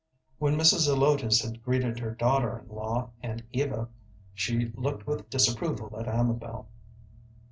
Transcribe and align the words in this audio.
When 0.39 0.57
Mrs. 0.57 0.87
Zelotes 0.87 1.43
had 1.45 1.61
greeted 1.61 1.99
her 1.99 2.09
daughter 2.09 2.57
in 2.57 2.69
law 2.75 3.11
and 3.21 3.43
Eva, 3.53 3.87
she 4.33 4.71
looked 4.73 5.05
with 5.05 5.29
disapproval 5.29 5.95
at 5.99 6.07
Amabel. 6.07 6.67